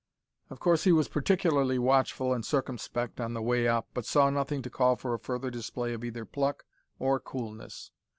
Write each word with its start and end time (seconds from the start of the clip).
Of 0.49 0.59
course 0.59 0.83
he 0.85 0.91
was 0.91 1.07
particularly 1.07 1.77
watchful 1.77 2.33
and 2.33 2.43
circumspect 2.43 3.21
on 3.21 3.35
the 3.35 3.41
way 3.43 3.67
up, 3.67 3.87
but 3.93 4.03
saw 4.07 4.31
nothing 4.31 4.63
to 4.63 4.69
call 4.71 4.95
for 4.95 5.13
a 5.13 5.19
further 5.19 5.51
display 5.51 5.93
of 5.93 6.03
either 6.03 6.25
pluck 6.25 6.65
or 6.97 7.19
coolness. 7.19 7.91